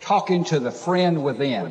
[0.00, 1.70] talking to the friend within.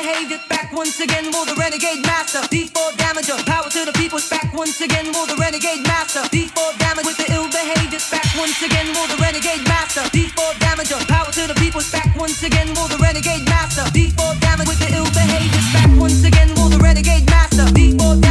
[0.01, 2.39] Back once again for the renegade master.
[2.49, 3.37] D4 damager.
[3.45, 4.17] Power to the people.
[4.31, 6.21] Back once again for the renegade master.
[6.33, 8.01] D4 damage with the ill behavior.
[8.09, 10.01] Back once again for the renegade master.
[10.09, 10.97] D4 damager.
[11.07, 11.81] Power to the people.
[11.91, 13.85] Back once again for the renegade master.
[13.93, 15.61] D4 damage with the ill behavior.
[15.71, 17.65] Back once again for the renegade master.
[17.69, 18.30] D4 damager.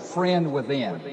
[0.00, 1.09] friend within.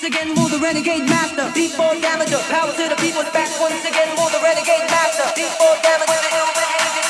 [0.00, 1.44] Once again, will the renegade master.
[1.52, 3.52] D4 damage, power to the people's back.
[3.60, 5.28] Once again, will the renegade master.
[5.36, 6.08] D4 damage,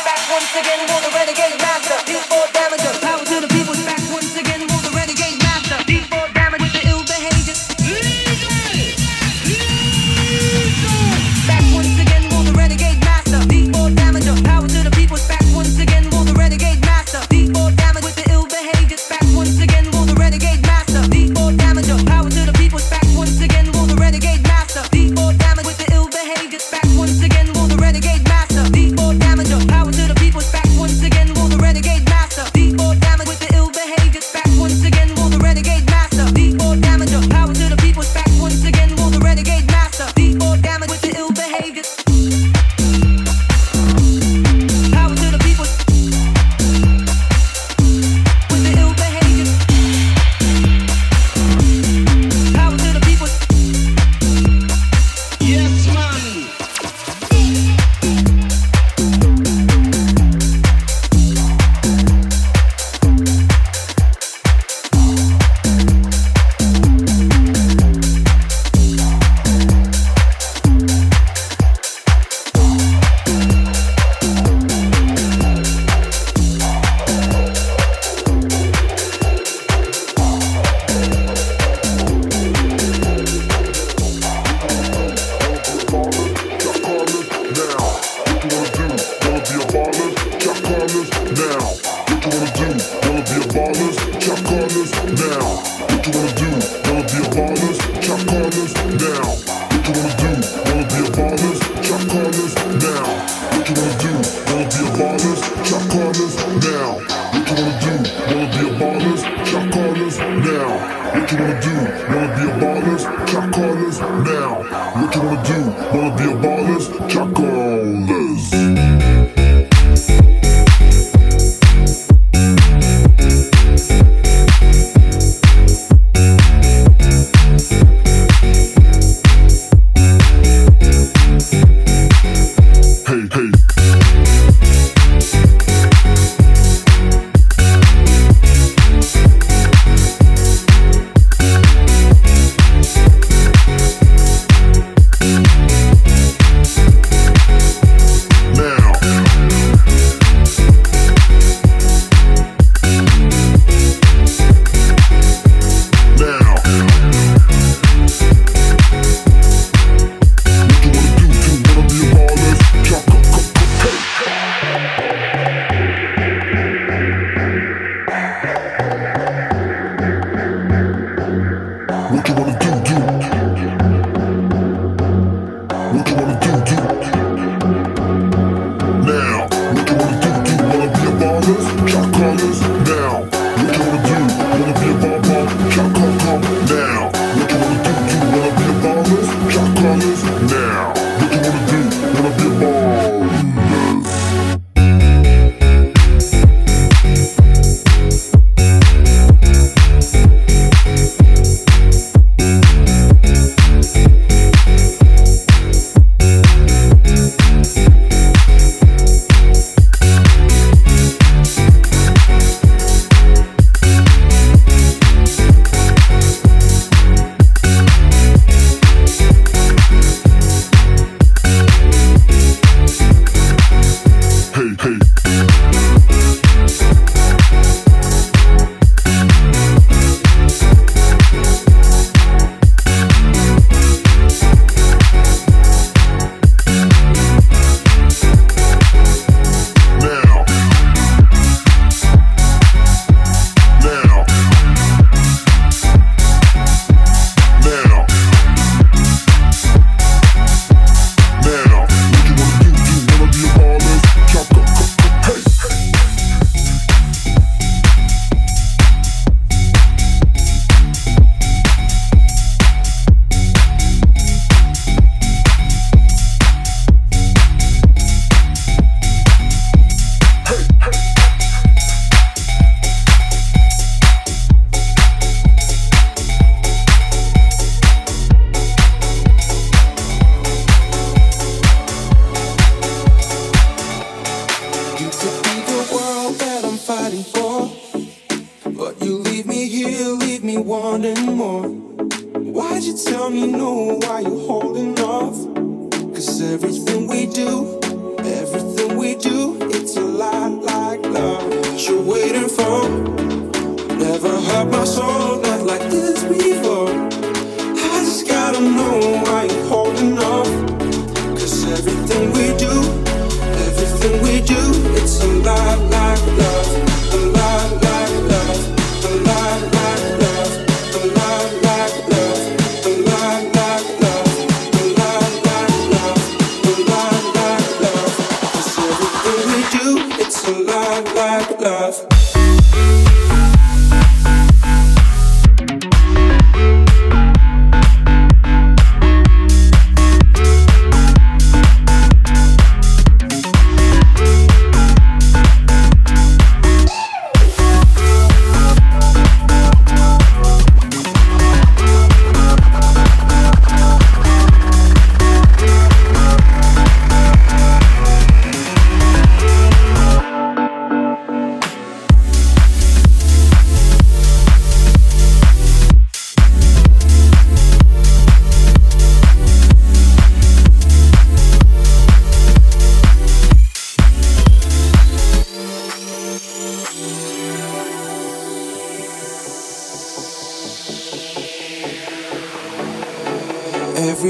[0.03, 0.19] back.
[0.27, 1.95] Once again, will the renegade master.
[2.11, 3.50] D4 damage, power to the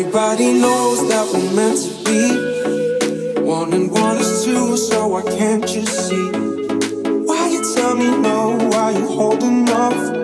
[0.00, 1.92] Everybody knows that we're meant to
[3.34, 3.42] be.
[3.42, 6.30] One and one is two, so why can't you see?
[7.26, 8.56] Why you tell me no?
[8.70, 10.19] Why you holding off?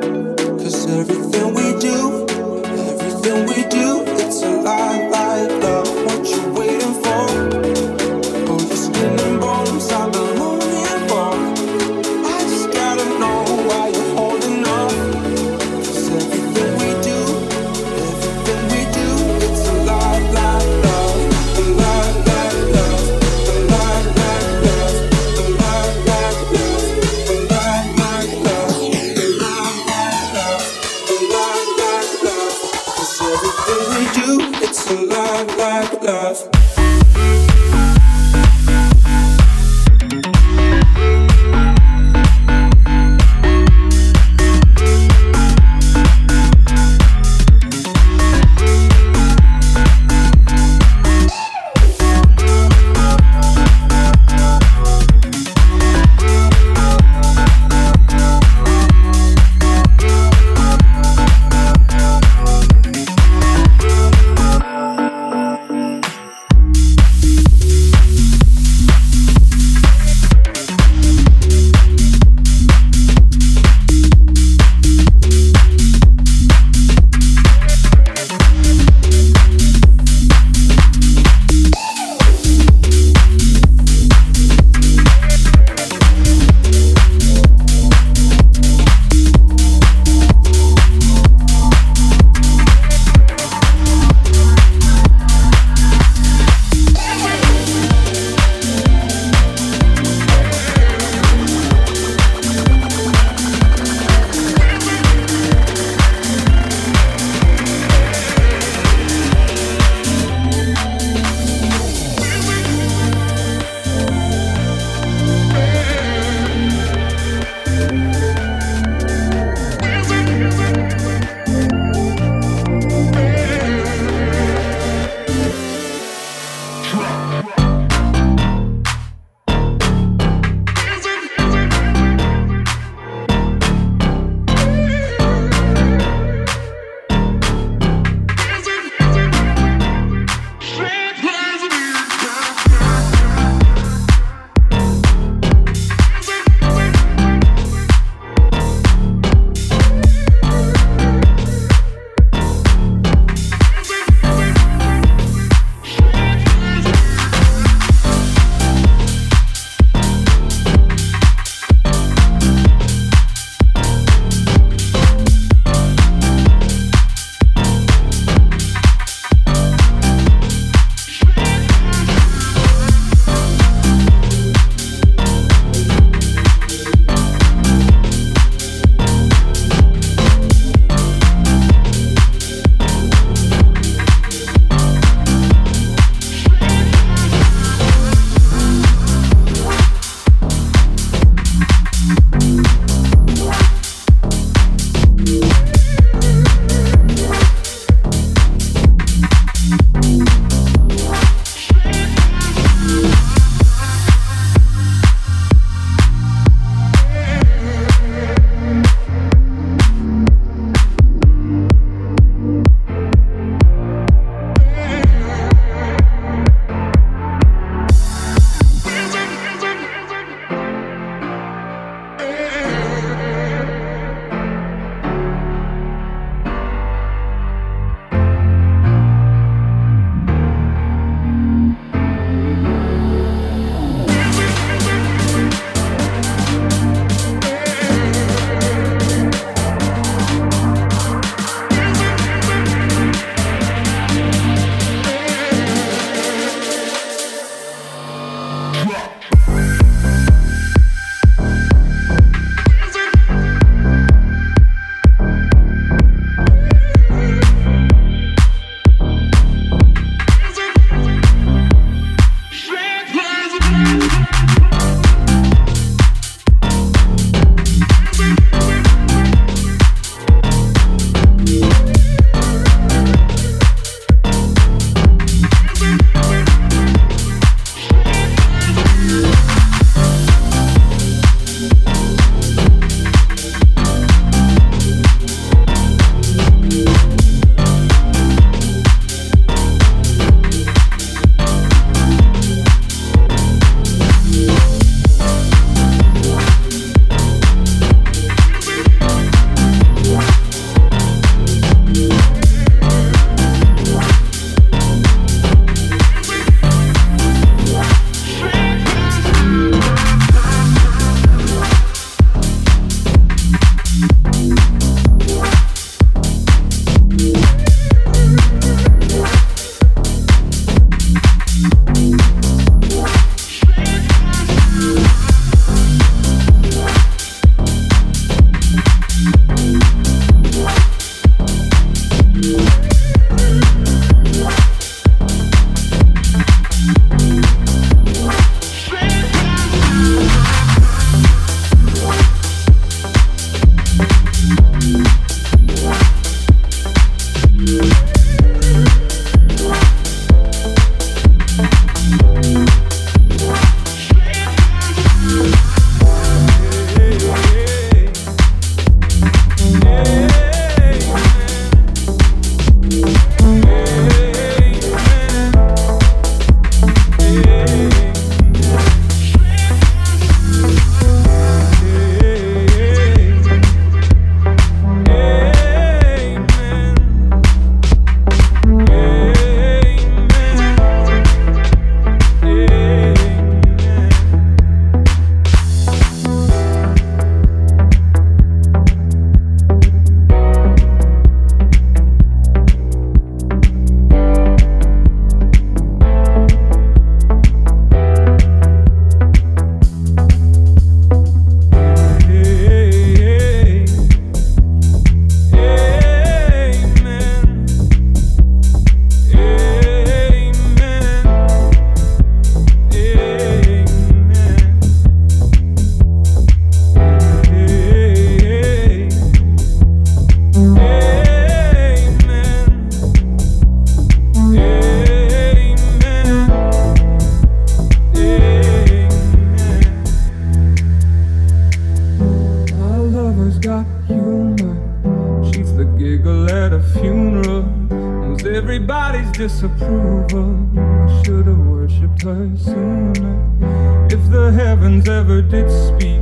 [438.77, 440.55] everybody's disapproval.
[440.79, 444.07] I should have worshipped her sooner.
[444.11, 446.20] If the heavens ever did speak,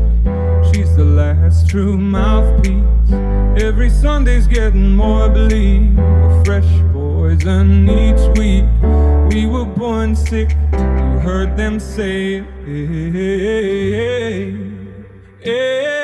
[0.71, 3.11] she's the last true mouthpiece.
[3.61, 8.67] Every Sunday's getting more bleak, a fresh poison each week.
[9.33, 12.45] We were born sick, you heard them say it.
[12.65, 14.51] Hey, hey,
[15.41, 16.04] hey,